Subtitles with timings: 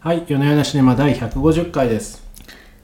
[0.00, 2.22] はい、夜な夜なシネマ第150回です。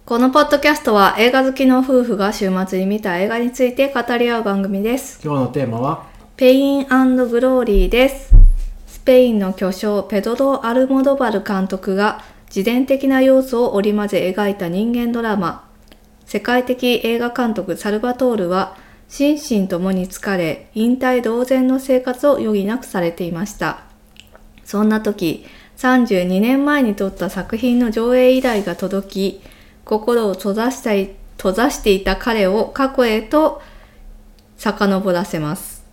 [0.05, 5.21] このポッドキャストは映画好きの夫婦が週末に見た映画について語り合う番組です。
[5.25, 6.07] 今日のテーマは、
[6.37, 8.35] ペイングローリーです。
[8.89, 15.69] スペインの巨匠ペドロ・アルモドバル監督が自伝的な要素を織り交ぜ描いた人間ドラマ。
[16.27, 18.77] 世界的映画監督サルバトールは
[19.09, 23.85] 心身ともに疲れ、引退同然の生活を余儀なくされていました。
[24.65, 25.47] そんな時、
[25.77, 29.41] 32年前に撮った作品の上映依頼が届き、
[29.85, 33.61] 心を閉ざしたい閉ざしていた彼を過去へと
[34.57, 35.85] 遡らせます。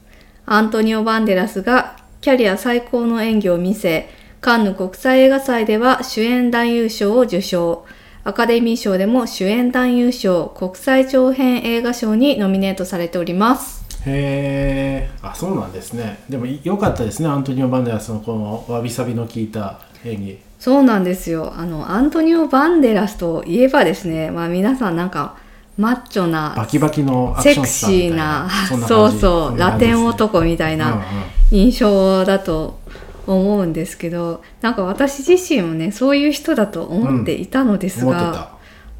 [0.45, 4.09] アントニオ・バンデラスがキャリア最高の演技を見せ、
[4.39, 7.85] カンヌ国際映画祭では主演男優賞を受賞。
[8.23, 13.80] アカデミー賞でも主演男優賞、国際長編映画賞にノミネートされております。
[14.05, 16.19] へー、あ、そうなんですね。
[16.29, 20.39] でも良かったですね、アントニオ・バンデラスのこのわびさびの効いた演技。
[20.59, 21.53] そうなんですよ。
[21.57, 25.35] あの、アントニオ・バンデラスといえばですね、まあ皆さんなんか、
[25.77, 28.47] マッチョな、バキバキのアクセクシーな、
[28.87, 31.03] そうそう、ラテン男みたいうんうんな
[31.51, 32.79] 印象だと
[33.25, 38.13] 思うんですけど、なんか私自身もね、そういう人だと思っていたのですが、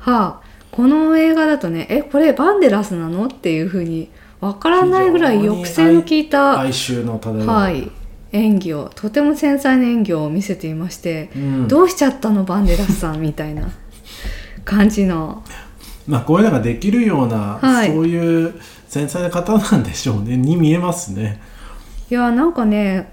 [0.02, 0.12] た。
[0.12, 3.26] はあ、この映画だとね、え、これバンデラスなの？
[3.26, 4.10] っていうふうに
[4.42, 7.48] わからないぐらい抑制の効いた、哀愁の漂う。
[7.48, 7.92] はい、
[8.32, 11.68] 演技を、とても繊細な演技を見せていまして、うん。
[11.68, 13.70] どうしちゃったのバンデラスさんみたいな。
[14.66, 15.44] 感じの。
[16.08, 17.92] まあ、こういうのができるような、はい。
[17.92, 18.54] そういう
[18.88, 20.38] 繊細な方なんでしょうね。
[20.38, 21.40] に見えますね。
[22.10, 23.10] いやなんかね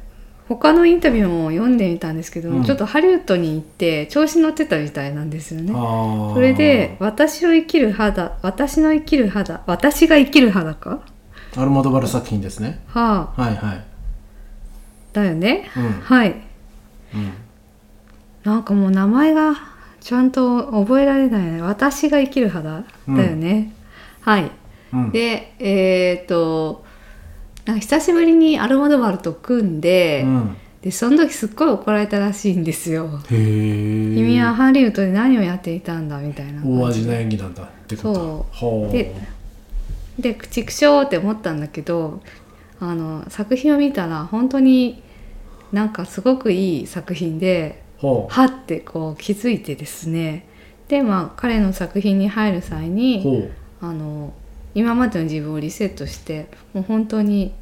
[0.49, 2.65] 他のインタビューも読んでみたんですけど、うん。
[2.65, 5.73] ちょっとハリウッドに行って調子乗ってたみたいなんですよね。
[5.73, 11.01] それで私を生きる肌私の生きる肌私が生きる肌か
[11.57, 12.83] アルモドバル作品ですね。
[12.89, 13.43] はあ。
[13.43, 13.85] はいはい。
[15.13, 15.91] だよね、うん。
[16.01, 16.31] はい。
[17.15, 17.33] うん。
[18.45, 19.55] なんかもう名前が
[20.01, 21.63] ちゃんと覚えられないね。
[21.63, 23.75] 私が生きる肌だよね、
[24.21, 24.51] はい。
[24.93, 26.85] うん、でえっ、と
[27.67, 33.21] なんか久しぶりにアルモドバルと組んで、うん、でその時すっごい怒られたらしいんですよ。
[33.29, 38.47] 君はハリウッドで何をやっていたんだみたいな大味な演技なんだってこと。
[38.59, 38.93] そう。
[38.93, 39.15] で
[40.19, 42.21] で口くしょうって思ったんだけど
[42.81, 45.03] あの作品を見たら本当に
[45.73, 50.47] なんかすごくいい作品でほはってこう気づいてですね。
[50.89, 54.33] でまあ彼の作品に入る際うにほあの
[54.75, 57.53] 今までの自分をリセットしてもう本当に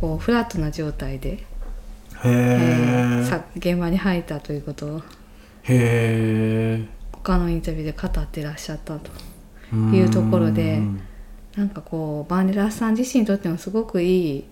[0.00, 1.44] こうフラットな状態で、
[2.24, 5.02] ええーさ現場に入ったということをへ
[5.64, 9.10] え他のインタビューで語ってらっしゃったと
[9.74, 10.80] いうところで
[11.56, 14.44] なんかこうバンデラスさん自身にとってもすごくいい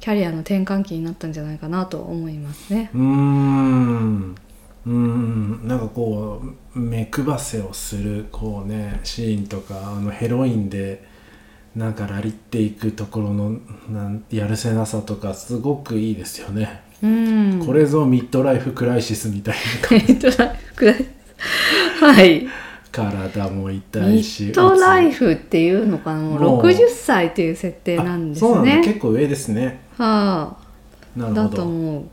[0.00, 2.90] キャリアの転換期になったんじゃないかなと思いますね。
[2.94, 4.34] うーん。
[4.86, 6.42] うーんなんかこ
[6.74, 11.04] う目配せをするこうねシーンとかあのヘロインで
[11.76, 13.58] なんかラリっていくところの
[13.90, 20.06] なんやるせなさとかすごくいいですよね、うん、これぞミッドライフクライシスみたいな感じ。
[20.14, 21.06] ミッドライフくらい
[22.00, 22.48] はい
[22.92, 26.20] 体も痛ミいしッドライフフっていうのかな？
[26.20, 28.76] もうもう60歳っていう設定なんですそうなんだ。
[28.76, 28.84] ね。
[28.84, 29.80] 結構上ですね。
[29.96, 30.56] は
[31.16, 31.56] あ、だなるほど。
[31.56, 32.04] と思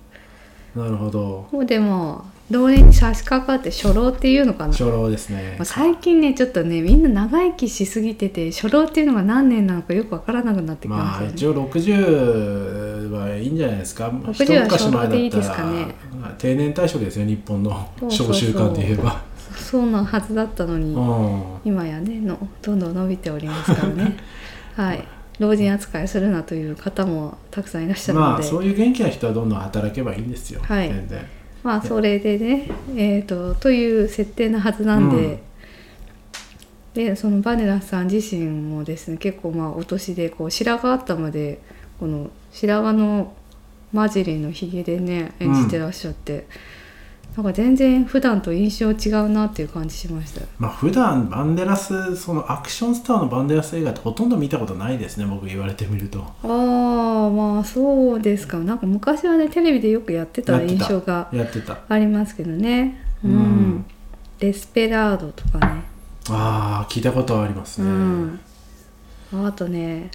[0.75, 0.79] う。
[0.79, 1.47] なるほど。
[1.51, 4.71] もうでも同年に差し掛かって初老っていうのかな？
[4.71, 5.55] 初老ですね。
[5.57, 11.25] まあ最近ねちょっとねみんな長生きしすぎてて初老っていうのが何年なのかよくわからなくなってきましたよね。
[11.25, 15.87] まあ一応60はいいんじゃないですか？60一昔前だはちょうどいいったらですかね。
[16.37, 18.27] 定年退職ですよ日本のそうそうそう。
[18.27, 19.21] 小習慣で言えば
[19.57, 21.43] そうなはずだったのに、うん。
[21.65, 24.17] 今やねのどんどん伸びておりますからね。
[24.75, 25.07] はい。
[25.39, 30.89] 老人扱いするなという方もたくさんいらっしゃるので、まあそういう元気な人はどんどん働けばいいんですよ、はい。
[30.89, 31.25] 全然。
[31.63, 35.43] まあそれでねえー、とという設定なはずなんで、
[36.93, 41.59] でそのバネラスさん自身もですね結構まあお年でこう白髪頭で
[41.99, 43.33] この白髪の
[43.93, 46.47] 混じりのひげでね演じてらっしゃって、
[47.37, 50.41] なんか全然普段と印象違うなっていう感じしました。
[50.41, 56.19] よまあ普段バンデラスそのアクションスターのバンデラス映画ってほとんど見たことないですね僕言われてみると。
[56.21, 58.57] ああまあそうですか。
[58.57, 61.77] なんか昔はねテレビでよくやってた印象がやってた。
[61.87, 63.05] ありますけどね。
[63.23, 63.85] うん、うん。
[64.39, 65.83] デスペラードとかね。
[66.31, 68.39] ああ聞いたことはありますね、うん。
[69.45, 70.09] あとね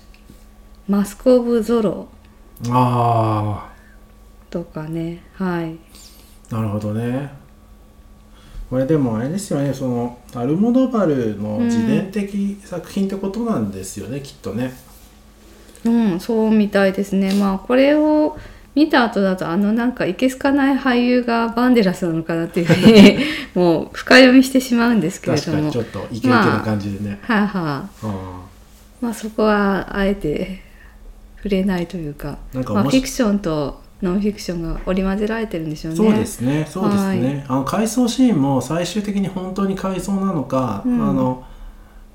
[0.88, 2.08] マスク・オブ・ゾロ
[2.68, 3.70] あ
[4.50, 5.22] とかね。
[5.34, 5.76] はい。
[5.76, 5.76] あ
[6.52, 7.32] なるほどね。
[8.68, 9.72] これでもあれですよね。
[9.72, 14.72] そのアルモドバルの自伝的作品ってことなんですよね、きっとね。
[15.84, 17.34] うんそうみたいですね。
[17.34, 18.36] まあこれを
[18.74, 23.18] 見た後だとあのなんかいけすかない俳優がバンデラスなのかなっていうふうに
[23.54, 25.70] もう深読みしてしまうんですけれども。
[25.70, 27.88] 確かにちょっとイケイケな感じでね、はいはい、あ
[29.00, 30.62] まあそこはあえて
[31.36, 32.38] 触れないというか。
[32.54, 35.96] まあ、フィクションとノンフィクションが織り交ぜられてるんでしょうね。
[35.96, 36.66] そうですね。
[36.68, 41.08] そうですね、あの回想シーンも最終的に本当に回想なのか、うん。
[41.08, 41.44] あの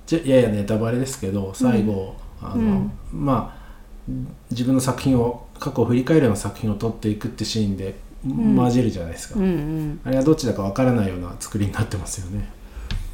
[0.05, 4.11] じゃややネタバレですけど最後、あのまあ
[4.51, 7.95] 自分の作品を過去を振り返るような作品を撮っていくってシーンで
[8.25, 8.55] ん。
[8.55, 12.49] 混じるじゃないですか、うんうんあれはどっちだかわからないような作りになってますよね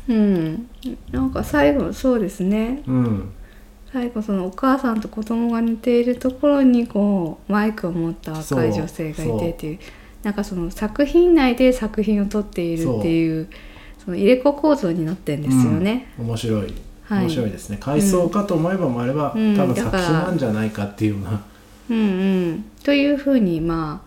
[0.06, 0.70] うん、
[1.12, 3.32] なんか最後そうですねうん
[3.94, 9.80] 最後そのお母さんと子供が似ているところにこうマイクを持った若い女性がいてっていう。
[10.24, 13.50] なんかその作品内で作品を撮っているっていう
[14.04, 16.08] その入れ子構造になってるんですよね。
[16.18, 16.26] うん。
[16.28, 16.74] 面白い。
[17.04, 17.26] はい。
[17.26, 19.56] 面白いですね、回想かと思えばもあれば、うん。
[19.56, 21.44] 多分作品なんじゃないかっていうような。
[21.90, 22.02] うんう
[22.52, 24.02] ん、というふうにま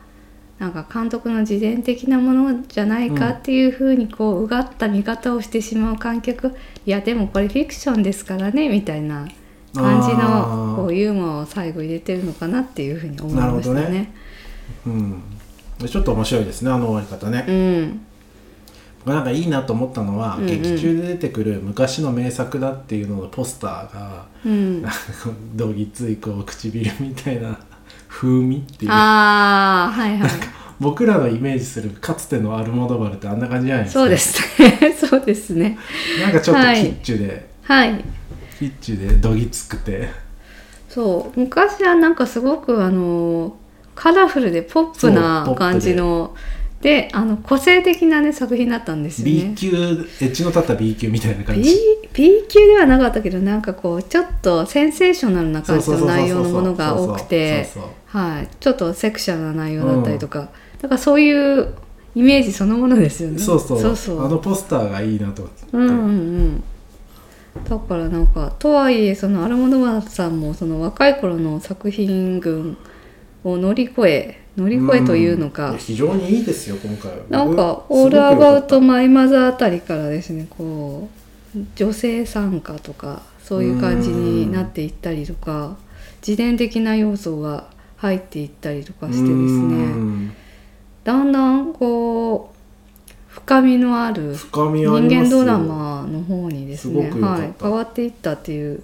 [0.59, 6.55] あなんか監督の自伝的なものじゃないかっていうふうにこううがった見方をしてしまう観客。
[6.87, 9.29] いやでもこれフィクションですからねみたいな
[9.75, 13.89] 感じのこうユーモアを最後入れてるのかなっていうふうに思いましたね。
[13.91, 14.15] ね。
[14.87, 15.23] うん。
[15.79, 19.13] でちょっと面白いですねあの終わり方ね、うん。
[19.13, 20.47] なんかいいなと思ったのは、うんうん。
[20.47, 24.85] 劇中で出てくる昔の名作だっていうののポスターがうん、
[25.55, 27.59] どぎついこう唇みたいな
[28.09, 28.91] 風味っていう。
[28.93, 30.31] ああはいはい。
[30.79, 34.01] 僕らのイメージするかつてのアルモドバルってあんな感じじゃないですか。
[34.01, 34.95] そうですね。
[35.11, 35.79] そうですね。
[36.23, 36.85] なんかちょっとキはい。
[36.85, 38.05] ッチュで、はい
[38.59, 40.09] キッチュでどぎつくて。
[40.89, 41.41] そう。
[41.41, 43.57] 昔はなんかすごくあの
[43.95, 46.35] カラフルでポップな感じの。
[46.81, 49.55] であの個性的なね作品だったんですよ B ね。
[49.57, 51.79] 級エッジの立った B 級みたいな感 B, じ。
[52.13, 57.67] B 級ではなかったけどなんかこうちょっとセンセーショナルな感じの内容のものが多くて。
[58.61, 60.49] ちょっとセクシャルな内容だったりとか、
[60.81, 61.75] だからそういう
[62.15, 63.39] イメージそのものですよね。
[63.39, 63.81] そうそう。
[63.81, 64.25] そうそう。
[64.25, 66.65] あのポスターがいいなと思って、うんうんうん
[67.65, 72.77] だからなんかとはいえそのアルモドバルさんもその若い頃の作品群
[73.45, 77.19] を乗り越え乗り越えというのか、非常にいいですよ今回は。
[77.29, 81.11] なんか「僕オールアバウト・マイ・マザー」あたりからですねこ
[81.55, 85.77] う女性参加とかそういう感じになっていったりとか
[86.27, 90.33] 自伝的な要素が入っていったりとかたしてですうねん。
[91.05, 92.56] だんだんこう
[93.47, 94.73] 深みのある人
[95.09, 98.83] 間ドラマの方にですねはい、変わっていったっていう、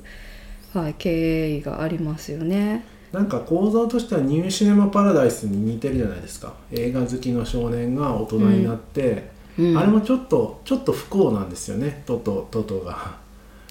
[0.72, 2.84] はい、経緯がありますよね。
[3.10, 6.54] なんか構造としてはニューシネマ・パラダイスに似てるじゃないですか。
[6.70, 9.76] 映画好きの少年が大人になって、うん。
[9.76, 12.04] あれもちょっとちょっと不幸なんですよね。
[12.06, 13.16] トトトトが。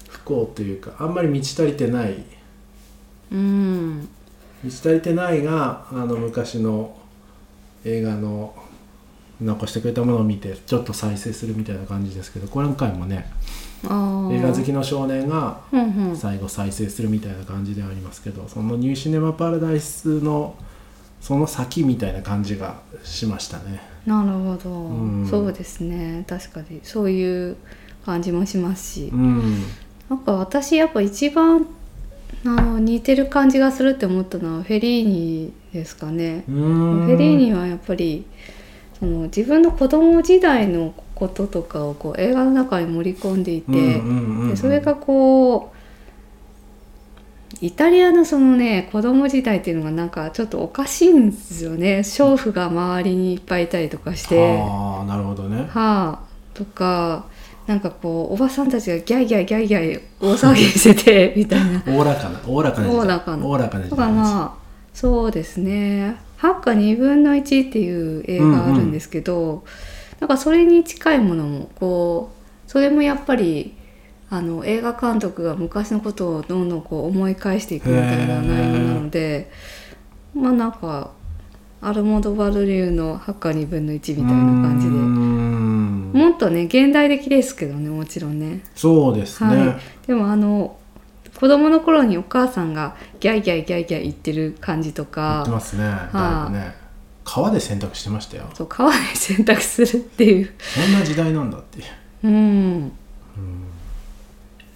[0.09, 2.21] 不幸というかあんまり満ち足りてない。
[3.31, 4.09] うん。
[4.61, 6.97] 満ち足りてないがあの昔の
[7.85, 8.53] 映画の
[9.41, 13.31] 残してくれたものを見てちょっと再生するみたいな感じですけど今回もね
[13.83, 13.87] 映
[14.41, 15.61] 画好きの少年が
[16.15, 20.55] 最後再生するみたいな感じではありますけどそのニューシネマ・パラダイスの
[21.19, 23.79] その先みたいな感じがしましたね。
[24.05, 25.27] なるほど、うん。
[25.27, 26.25] そうですね。
[26.27, 26.81] 確かに。
[26.83, 27.57] そういう
[28.05, 29.63] 感じもしますし、うん、
[30.09, 31.67] なんか私やっぱ一番
[32.43, 36.43] あの似てる感じがするって思ったのはフェリーニですかね。
[36.47, 38.25] フェリーニはやっぱり
[39.01, 45.77] その自分の子供時代のこととかをこう映画の中に盛り込んでいて、それがこう
[47.65, 51.99] イタリアのそのね子供時代っていうのがなんかちょっとおかしいんですよね。
[51.99, 54.39] 娼婦が周りにいっぱいいたりとかして。
[54.61, 55.67] ああなるほどね。
[55.71, 56.19] はあ
[56.53, 57.25] とか
[57.65, 61.83] なんかこうおばさんたちがギャイギャイギャイギャイ大騒ぎしててみたいな。
[61.87, 64.53] おおらかなおおらかなおおらかなおおらかな
[64.93, 69.63] そうですね「ハッカ2分の1」っていう映画あるんですけど、
[70.19, 72.31] なんかそれに近いものもこ
[72.67, 73.75] うそれもやっぱり
[74.31, 79.51] あの映画監督が昔のことをどんどんこう思い返していくみたいな内容なので
[80.33, 81.11] まあなんか
[81.79, 84.93] アルモドバル流の「ハッカ2分の1」みたいな感じで。
[84.93, 86.11] うーん。
[86.11, 88.63] もっとね現代的ですけどねもちろんね。
[88.75, 89.55] そうですね。
[89.55, 90.75] はい、でもあの
[91.41, 95.83] 子供の頃にお母さんがギャイギャイギャイギャイ言ってる感じと言かってますね。
[96.13, 96.75] だいぶね。
[97.23, 98.43] 川で洗濯してましたよ。
[98.53, 101.85] そう川で洗濯するっていうそんな時代なんだっていう。
[102.25, 102.91] うん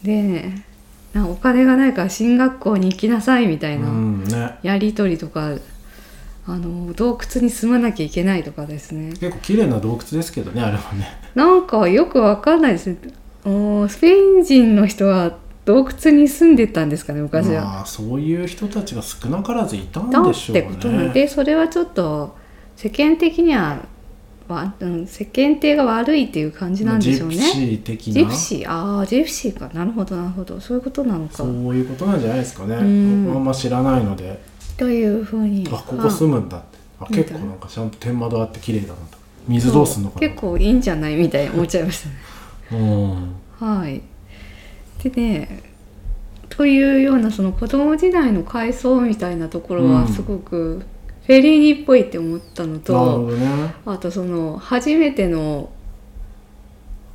[0.01, 0.65] でね
[1.13, 4.57] なお金がないから進学校に行きなさいみたいなうんね。
[4.63, 5.51] やり取りとか、
[6.47, 11.15] あの洞窟に住まなきゃいけないとかですね結構綺麗な洞窟ですけどねあれはね。
[11.35, 12.97] なんかよくわかんないですね
[13.45, 17.63] おスペイン人の人は洞窟に住んでたんですかね昔は。
[17.63, 20.61] まあそういう人たちが少なからずいたんでしょうね。
[20.61, 22.37] てことなのでそれはちょっと
[22.75, 23.79] 世間的には
[24.47, 27.35] わ、うん、世間体が悪いっていう感じなんでしょうね。
[27.35, 28.13] ジプシー的な。
[28.13, 28.69] ジプシー？
[28.69, 29.69] ああジプシーか。
[29.73, 30.59] なるほどなるほど。
[30.59, 31.37] そういうことなのか。
[31.37, 32.79] そういうことなんじゃないですかね、ん。
[33.35, 34.39] あんま知らないので。
[34.77, 35.67] というふうに。
[35.71, 36.77] あここ住むんだって。
[36.99, 37.55] あ結構な。
[37.55, 39.17] んかちゃんと天窓あって綺麗だなと。
[39.47, 40.27] 水どうすんのかな。
[40.27, 42.15] 結構いいんじゃないみたいに思っちゃいましたね。
[42.71, 43.35] うん。
[43.59, 44.01] はい
[45.09, 45.75] でね
[46.49, 49.93] というようなその子供時代の回想みたいなところうん。
[49.93, 50.85] はすごく
[51.25, 53.73] フェリーニっぽいって思ったのと、ほどね。
[53.85, 55.69] あとその初めての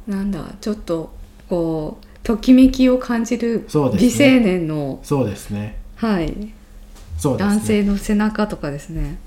[0.06, 1.12] なんだちょっと
[1.48, 4.28] こうときめきを感じるそうですね。
[4.28, 5.78] 美青年の、そうですね。
[5.96, 6.52] はい、ね。
[7.22, 9.18] 男性の背中とかですね。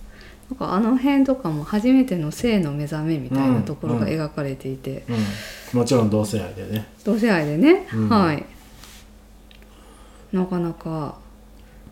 [0.52, 4.08] なんかあの辺とかも初めての性の目覚めみたいなところがうん。
[4.10, 5.06] 描かれていて、
[5.74, 6.88] うん、もちろん同性愛でね。
[7.04, 8.10] 同性愛でね、うん。
[8.10, 8.46] はい
[10.34, 11.16] なかなか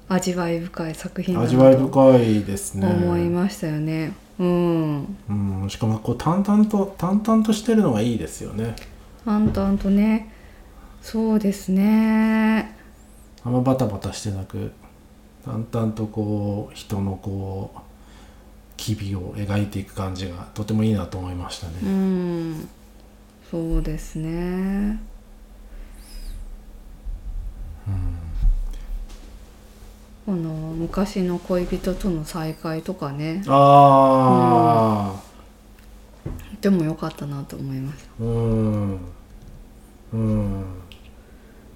[0.09, 2.87] 味わい深い作品だな味わいと深いですね。
[2.87, 4.13] 思いましたよね。
[4.39, 5.17] うん。
[5.29, 8.75] うん、しかもこう淡々と淡々としてるのがいいですよね。
[9.23, 10.33] 淡々とね。
[11.01, 12.75] そうですね。
[13.43, 14.71] あんまバタバタしてなく
[15.45, 17.79] 淡々とこう人のこう
[18.77, 22.69] 機微を描いていく感じがとてもいいなと思いましたね、うん。
[23.49, 24.99] そうですね
[30.25, 33.43] この昔の恋人との再会とかね。
[33.47, 35.31] ああ
[36.61, 38.23] でも良かったなと思いました。
[38.23, 38.99] うん。
[40.13, 40.63] うん。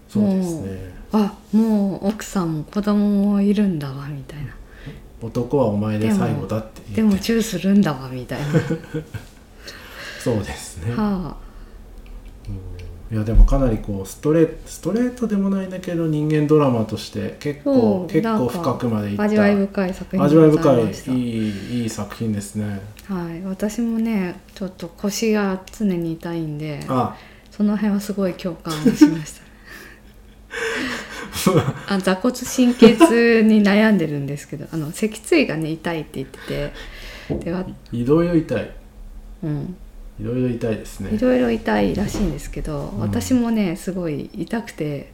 [0.07, 0.95] そうですね。
[1.11, 4.55] あもう奥さんも子供もいるんだわみたいな。
[5.21, 6.81] 男はお前で最後だって。
[6.93, 8.45] でもチューするんだわみたいな。
[10.23, 10.91] そうですね。
[10.91, 11.35] はあ
[13.11, 19.23] いやでもかなりこうストレートストレートでもないんだけど人間ドラマとして結そ構結構深くまでいった。
[19.23, 22.81] 味わい深い作品味わい深いいいいい作品ですね。
[23.07, 27.15] はい、私もねちょっと腰が常に痛いんであ。
[27.51, 29.45] その辺はすごい共感をしました。
[31.93, 36.71] あ座骨神経痛に悩んでるんですけどあの脊椎がね痛いって言ってて。
[37.29, 38.71] では、いろいろ痛い。
[39.43, 39.75] うん、
[40.19, 41.13] いろいろ痛いですね。
[41.13, 42.99] いろいろ痛いらしいんですけど、うん。
[42.99, 45.11] 私もねすごい痛くて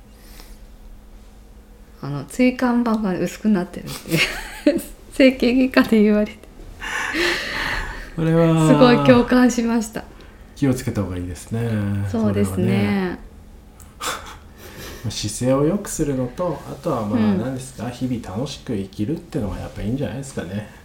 [2.01, 3.87] あの椎間板が薄くなってるっ
[4.65, 4.81] て
[5.13, 6.37] 整形外科で言われて。
[8.15, 10.03] これはすごい共感しました。
[10.55, 11.69] 気をつけた方がいいですね。
[12.11, 13.17] そうですね。
[15.03, 17.39] まあ姿勢を良くするのとあとはまあうん。
[17.39, 20.80] 何ですか、日々楽しく生きるっていうのがやっぱいいんじゃないですかね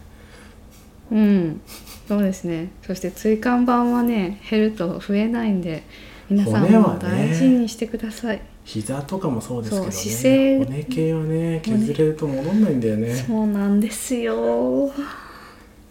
[1.11, 1.61] うん。
[2.09, 2.71] そうですね。
[2.87, 5.83] そして椎間板はね減ると増えないんで
[6.31, 10.65] 皆さんも大事にしてください、膝とかもそうですけどね。
[10.65, 13.15] 骨系はね削れると戻んないんだよね。
[13.15, 14.91] そうなんですよ。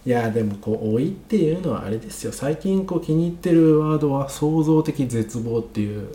[0.05, 2.31] いやでもこう老いっていうのはあれですよ。
[2.31, 6.10] 最近こう気に入ってるワードは創造的絶望っていう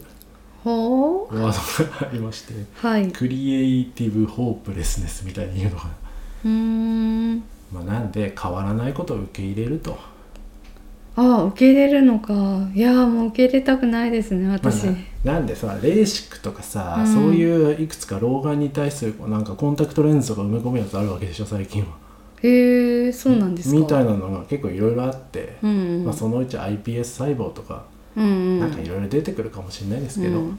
[0.63, 1.37] ほう。
[1.43, 2.55] ワードがありまして。
[2.75, 3.09] はい。
[3.09, 7.43] うクリエイティブホープレスネスみたいに言うのが、ーん
[7.73, 9.99] まあ、なんで変わらないことを受け入れると、
[11.17, 12.35] あ受け入れるのか。
[12.75, 17.07] いやもう受け入れたくないですねまあ私、ななんでさレーシックとかさ、うん。
[17.07, 21.89] そういういくつか老眼に対するなんかコンタクトレンズとか埋め込むやつあるわけでしょ最近は。
[22.43, 23.79] へえそうなんですか。
[23.79, 25.71] みたいなのが結構いろいろあって、うん。
[25.71, 27.85] うん、まあ、そのうち iPS 細胞とか
[28.17, 28.61] うんうん。
[28.61, 30.59] なんかいろいろ出てくるかもしれないですけど、うん。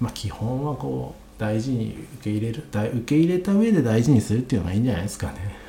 [0.00, 5.63] まあ基本はこう大事に受け入れる大受け入れた上で大事にするっていうのがいいんじゃないですかね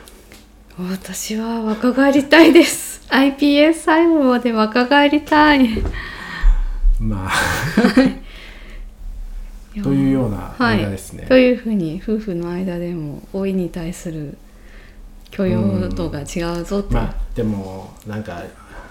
[0.77, 3.07] 私は若返りたいです。
[3.09, 5.69] iPS 細胞で若返りたい。
[6.99, 7.31] まあ。
[9.81, 14.37] というような映画ですね、というふうに夫婦の間でも老いに対する
[15.31, 18.41] 許容度が違うぞって、まあでもなんか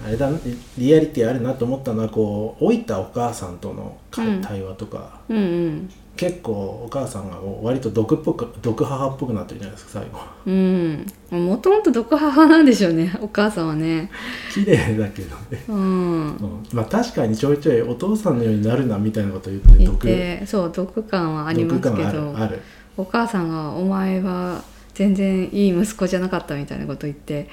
[0.05, 0.29] あれだ
[0.77, 5.91] リアリティあるなと思ったのはこう老いたお母さんとの対話とか、うんうん。
[6.17, 6.53] 結構
[6.85, 10.21] お母さんが割と毒っぽく毒母っぽくなってるじゃないですか最後。
[10.47, 11.07] うん。
[11.31, 14.11] もともと毒母なんでしょうねお母さんはね。
[14.53, 15.77] 綺麗だけどね、うん。
[15.77, 16.67] うん。
[16.73, 20.07] まあ確かにちょいちょいお父さんのようになるなみたいなこと言って毒。
[20.07, 22.37] てそう毒感はありますけど。
[22.37, 22.61] ある。
[22.97, 24.63] お母さんが「お前は
[24.95, 27.49] 全然いい息子じゃなかった」みたいなこと言って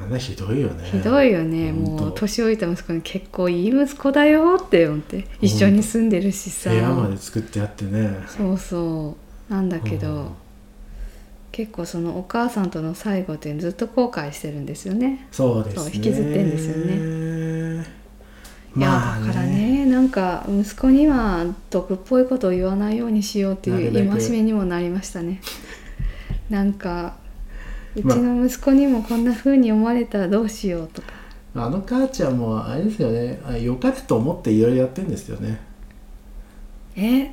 [0.00, 0.88] あんなひどいよね。
[0.90, 1.72] ひどいよね。
[1.72, 6.70] もう年老いた息子に結構いい息子だよって思って一緒に住んでるしさ。
[6.70, 8.10] 部屋まで作ってあってね。
[8.26, 9.16] そうそ
[9.50, 9.52] う。
[9.52, 10.28] なんだけど、うん。
[11.52, 15.26] 結構そのお母さんとの最後ってずっと後悔してるんですよね。
[15.32, 15.92] そうですね。
[15.94, 18.00] 引きずってんですよね。
[18.76, 25.40] いやだからねなんか息子には毒っぽいことを言わないようにしようっていう戒めにもなりましたね。
[26.48, 27.16] なんか
[27.96, 31.08] うちの息子にもこんな風に思われたらどうしようとか。
[31.54, 33.40] あの母ちゃんもあれですよね。
[33.44, 35.60] あ良かれと思っていろいろやってるんですよね。
[36.96, 37.32] え？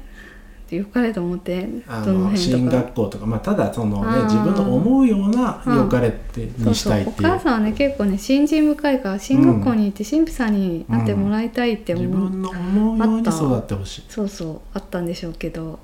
[0.75, 5.77] よかれと思ってあどのの進学校とか、まあ、ただそのね自分の思うようなうん。
[5.77, 7.15] 良かれってにしたいっていう。
[7.21, 14.05] 母さんはね結構ね信心深いから進学校に行って神父さんになってもらいたいって思う、自分の思うように育ってほしい。
[14.09, 14.59] そうそう。
[14.73, 15.79] あったんでしょうけど。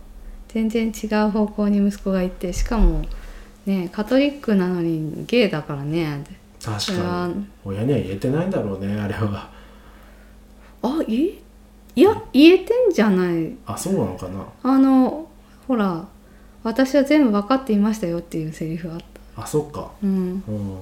[0.49, 3.03] 全然違う方向に息子が行ってしかも
[3.65, 6.23] ねカトリックなのにゲイだからね。
[6.63, 7.45] 確かに。
[7.65, 9.49] 親には言えてないんだろうねあれは。
[10.81, 11.39] あい
[11.95, 13.55] いや言えてんじゃない。
[13.65, 14.45] あそうなのかな。
[14.63, 15.29] あの
[15.67, 16.05] ほら
[16.63, 18.99] 私は全部分かっていましたよっていうセリフあっ
[19.35, 19.43] た。
[19.43, 19.91] あそっか。
[20.03, 20.43] うん。
[20.47, 20.79] うん。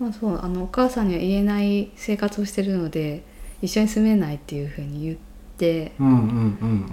[0.00, 3.22] まあそうあのお母さんには言えない生活をしてるので
[3.62, 5.16] 一緒に住めないっていうふうに言っ
[5.56, 6.24] てうんうんうんう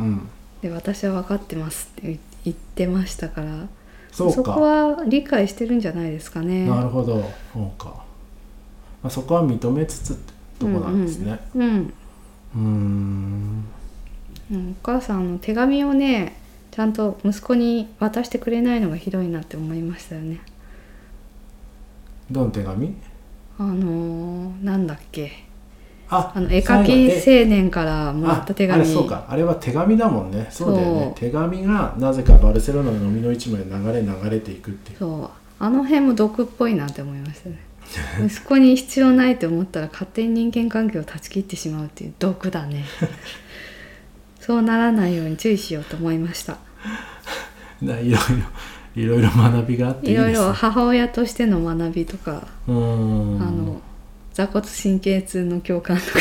[0.04, 0.30] ん。
[0.62, 3.68] で私は分かってますって言言ってましたから
[4.12, 6.68] そこは理解してるんじゃないですかね。
[6.68, 7.24] なるほど。
[7.54, 8.04] そうか、
[9.02, 11.40] まあ、そこは認めつつってとこなんですね。
[11.56, 13.66] うん、うーん。
[14.52, 16.36] うん、お母さんの手紙をね
[16.72, 20.42] ちゃんと息子に渡してくれないのがひどいなって思いましたよね。
[22.30, 22.96] どの手紙？
[23.58, 25.49] あのーなんだっけ
[26.12, 28.82] ああの絵描き青年からもらった手紙。
[28.82, 29.26] あそうか。
[29.30, 30.48] あれは手紙だもんね。
[30.50, 31.14] そうだよね。
[31.16, 34.98] 手紙がなぜかバルセロナの飲みの市まで流れ流れていくっていう。
[34.98, 35.30] そう。
[35.60, 37.60] あの辺も毒っぽいなって思いましたね。
[38.26, 42.86] 息子に必要ないと思ったら勝手に人間関係を断ち切ってしまうっていう毒だね。
[44.40, 46.58] そうならないように注意しようと思いました。
[47.82, 48.20] ないろいろ
[48.96, 53.42] いろいろ学びがあっていいろいろ母親としての学びとか、うーん。
[53.42, 53.82] あの
[54.40, 56.20] 座骨神経痛の共感とか。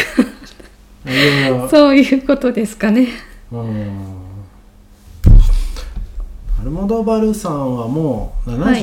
[1.70, 3.06] そういうことですかね。
[6.60, 8.82] アルモドバルさんはもう70、はい。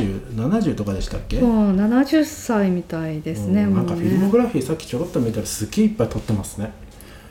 [0.62, 1.42] 70とかでしたっけ？
[1.42, 6.72] もう70歳みたいですねもううんなんかフィルモねグラフィーさっきちょろっと見たらすっげえいっぱい撮ってますね。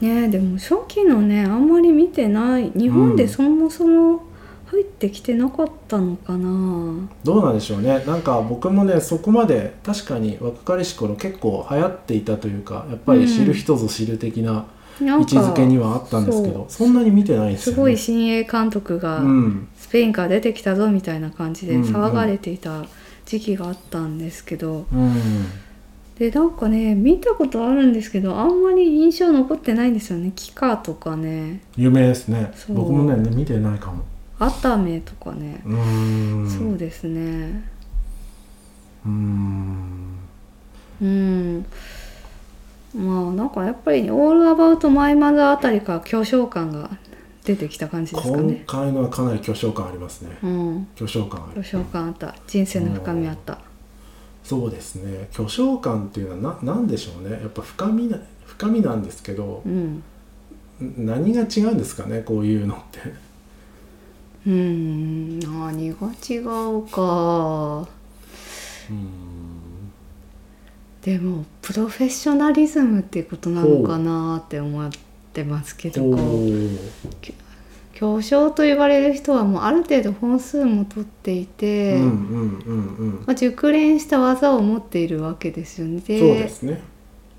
[0.02, 2.70] ねでも初期のねあんまり見てない。
[2.76, 4.24] 日本でそもそも
[4.66, 8.02] 入ってきてなかったのかな、どうなんでしょうね。
[8.06, 14.66] なんか僕もねそこまで確かに若かりし頃結構流行っていたというかやっぱり知る人ぞ知る的な
[15.00, 17.74] 位置づけにはあったんですけどそんなに見てないんですよね。
[17.74, 19.68] すごい新鋭監督がうん。
[19.76, 22.84] スペインから出てきたぞみたいな感じでうん騒がれていた
[23.26, 25.46] 時期があったんですけど、うん。
[26.18, 30.32] でなんかね見たことあるんですけどあんまり印象残ってないんですよね。
[30.34, 31.60] キカとかね。
[31.76, 32.52] 有名ですね。
[32.68, 34.04] 僕もね見てないかも
[34.38, 37.64] アタメとかね、そうですね。
[39.04, 40.18] うーん。
[41.02, 41.66] うん。
[42.94, 46.90] まあなんかやっぱり「オールアバウトマイマザー」あたりから巨匠感が
[47.44, 50.36] 出てきた感じですか今ね回のはかなり巨匠感ありますね。
[50.42, 50.88] うん。
[50.94, 51.62] 巨匠感ある。
[51.62, 52.34] 巨匠感あった。
[52.46, 53.58] 人生の深みあった。
[54.42, 55.28] そうですね。
[55.32, 57.32] 巨匠感っていうのはななんでしょうね。
[57.40, 60.02] やっぱ深みな深みなんですけどうん。
[60.80, 63.00] 何が違うんですかねこういうのって
[64.46, 65.40] うん。
[65.40, 67.88] 何が違うか。
[68.90, 69.24] うん
[71.04, 74.90] でもプロフェッショナリズムっていうことなのかなって思っ
[75.34, 76.02] てますけど。
[76.02, 76.46] おこう。
[76.46, 76.78] ー
[77.94, 86.00] 巨匠と呼ばれる人はもうある程度本数も取っていて、まあ、熟練した技を持っているわけですよね。
[86.00, 86.82] そうですね。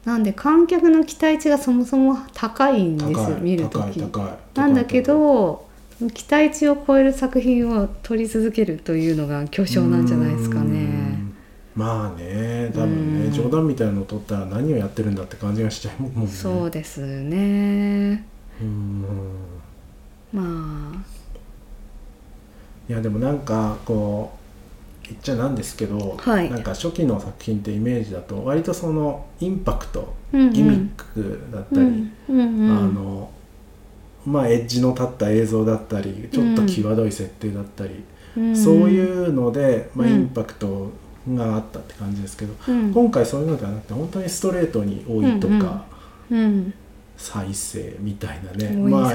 [0.06, 4.00] なんで観客の期待値がそもそも高いんです見るとき。
[4.00, 4.60] 高い高い。
[4.60, 5.68] なんだけど
[6.14, 10.80] 期待値を超える作品を撮り続けるというのが巨匠なんじゃないですかうね。
[10.80, 11.34] ん。
[11.76, 13.24] まあね多分うん。
[13.26, 16.28] ね冗談みたいなのを取ったら何をやってるんだって感じがしちゃうもんね。
[16.28, 18.26] そうですね。
[18.62, 19.06] うん。
[20.34, 21.02] まあ。
[22.90, 24.34] いやでもなんかこ
[25.04, 26.50] う言っちゃなんですけど、はい。
[26.52, 30.52] なんか初期の作品ってイメージだと割とそのインパクトうんうん。
[30.52, 32.78] ギミックだったり、うんうんうん。
[32.78, 33.32] あの
[34.26, 38.04] まあエッジの立った映像だったりちょっと際どい設定だったり、
[38.38, 38.56] うん。
[38.56, 40.14] そういうので、まあ、うん。
[40.14, 40.92] インパクト
[41.34, 42.94] があったって感じですけど、うん。
[42.94, 45.86] 今回そういうのではなくて本当にストレートに多いとか、
[46.30, 46.74] うん。
[47.18, 49.12] 再生みたいなねまあ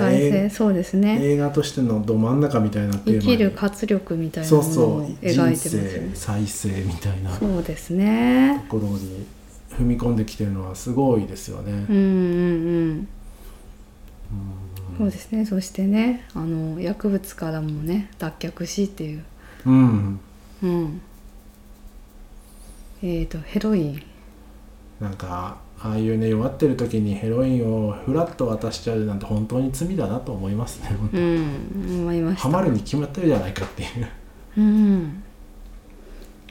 [0.50, 1.18] そうですね。
[1.20, 8.64] 映画としてのど真ん中みたいなテーマに生きる活力みたいなものそうそうを描いて人ますよ生ね再生みたいなとそうですね。
[8.70, 9.26] ころに
[9.70, 11.72] 踏み込んできてるのはすごいですよね。
[11.72, 12.02] うんうん。
[12.92, 13.08] うん
[14.98, 15.46] そうですね。
[15.46, 19.24] そしてねあの薬物からもね脱却しっていう。
[19.66, 20.20] うん、
[20.62, 21.02] うん。
[23.02, 24.02] えー、とヘロイン。
[25.00, 32.42] なんかああいうね弱ってる時にヘロインをフラッと渡しちゃうなんて本当に罪だなと思いますねうん思いました。
[32.42, 34.08] ハマるに決まってるじゃないかっていう。
[34.58, 35.22] うん。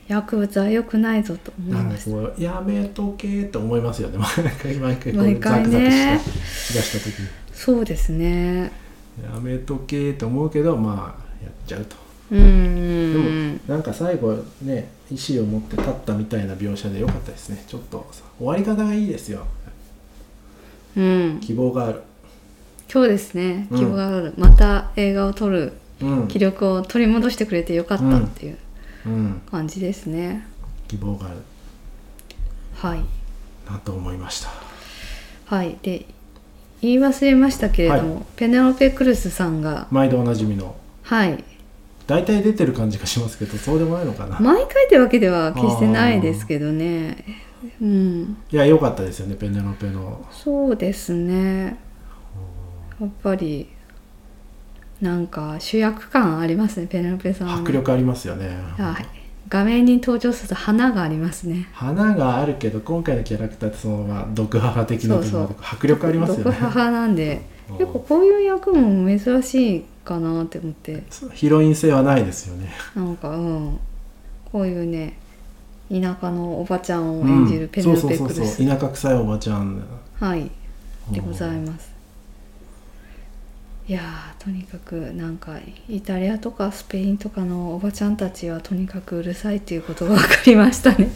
[0.08, 4.18] 薬物は良くないぞと思いなんかましやめとけって思いますよね。
[4.18, 5.70] 毎回毎回回ね。
[5.70, 5.80] ザクザ
[6.18, 7.28] クしたしだした時に
[7.60, 8.72] そうですね。
[9.22, 11.98] やめとけって思うけどまあやっちゃうと。
[12.32, 17.62] うんでもなんか最後ね意思を持って立ったみたいな描写でよかったですね。
[17.68, 19.46] ちょっとさ終わり方がいいですよ。
[20.96, 21.40] うん。
[21.42, 22.02] 希望がある。
[22.92, 23.68] 今日ですね。
[23.72, 23.78] うん。
[23.78, 26.28] 希望がある、また映画を撮るうん。
[26.30, 28.58] 気力を取り戻してくれてよかったっていう
[29.06, 29.42] うん。
[29.52, 30.48] 感じですね、
[30.88, 31.36] 希望がある。
[32.76, 33.02] はい。
[33.70, 34.50] なと思いました。
[35.46, 35.78] はい。
[35.82, 36.06] で
[36.82, 40.76] 言い忘れましたけれども、はペネロペ・クルスさんが毎度おなじみの。
[41.04, 41.44] はい。
[42.08, 44.40] 大体出てる感じがしますけどそうでもないのかな。
[44.40, 47.24] 毎回ってわけでは決してないですけどね。
[47.82, 48.38] うん。
[48.52, 50.26] いや良かったですよねペネロペの。
[50.32, 51.78] そうですね。
[53.00, 53.70] やっぱり
[55.02, 57.56] なんか主役感ありますねペネロペさんは。
[57.58, 58.48] 迫力ありますよね。
[58.78, 59.06] はい
[59.50, 61.68] 画面に登場すると花がありますね。
[61.74, 65.56] 花があるけど今回のキャラクターってそのまま毒母的なところでそうそう。
[65.60, 66.44] 迫力ありますよね。
[66.44, 67.42] 毒母なんで。
[67.70, 67.78] うん。
[67.78, 71.04] 結構こういう役も珍しいかなって思って。
[71.34, 72.72] ヒロイン性はないですよね。
[72.96, 73.80] なんかうん。
[74.52, 75.18] こういうね
[75.92, 78.36] 田舎のおばちゃんを演じるペネロペ・クルうんそうそう。
[78.36, 79.84] そうスそう田舎臭いおばちゃん。
[80.20, 80.52] はい。
[81.12, 81.99] でございます
[83.90, 85.58] いやとにかくなんか
[85.90, 91.10] イタリアとかスペインとかのおばちゃんたちはとにかくうるさいっていうことが分かりましたね。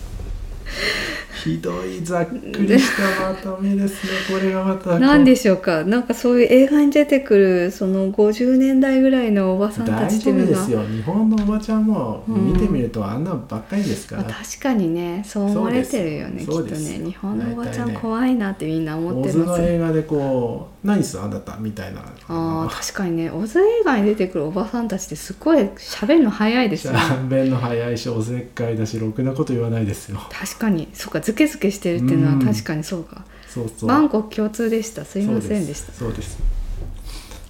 [1.44, 4.12] ひどいざっくりしたまとめですね。
[4.30, 5.84] これがまた何でしょうか？
[5.84, 10.54] なんかそういう映画に出てくるその50年代ぐらいのおばさんた大ちっていうのが。
[10.54, 10.84] 丈夫ですよ。
[10.84, 15.24] 日本のおばちゃんも見てみるとあんなんばっかりですから、まあ、確かにね。
[15.28, 17.02] そう思われてるよねきっとね。
[17.04, 19.62] 日本のおばちゃん怖いなってみんな思ってます。
[19.62, 22.02] 映画でこう「何するあなた」みたいな。
[22.28, 23.30] あー確かにね。
[23.30, 27.00] オズ映画に出てくるおばさんたちってすごい喋るの早いですよね。
[27.00, 30.20] しゃべんの早いしおせっかいだしろくなこと言わないですよ。
[30.32, 30.88] 確かに。
[30.94, 32.46] そうかズケズケしてるっていうのはうん。
[32.46, 33.90] 確かにそうか、そうそう。
[33.90, 35.04] 万国共通でした。
[35.06, 35.92] すいませんでした。
[35.94, 36.38] そうです。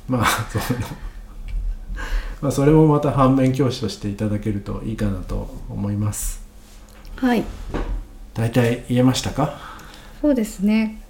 [0.07, 0.79] まあ その
[2.41, 6.41] まあそれもまた反面教師としていただけるといいかなと思います。
[7.15, 7.43] はい。
[8.33, 9.59] 大体言えましたか？
[10.21, 11.01] そうですね。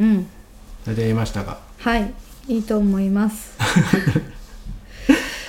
[0.00, 0.26] うん。
[0.86, 1.58] 大体言えましたか？
[1.78, 2.12] はい。
[2.48, 3.52] いいと思います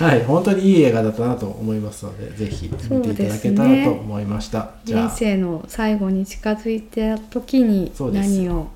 [0.00, 5.08] はい本当にいい映画だったなと思いますのでぜひ見ていただけたらと思いました、じゃあ。
[5.08, 8.68] 人生の最後に近づいた時に何を？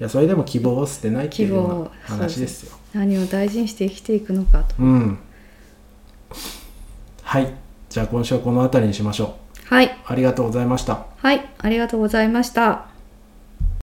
[0.00, 2.76] いやそれでも希望を捨てないっていうよう話ですよ。
[2.94, 4.74] 何を大事にして生きていくのかと。
[4.78, 5.18] うん。
[7.22, 7.52] はい。
[7.90, 9.74] じゃあ今週はこの辺りにしましょう。
[9.74, 9.94] はい。
[10.06, 11.06] ありがとうございました。
[11.16, 11.46] はい。
[11.58, 12.95] ありがとうございました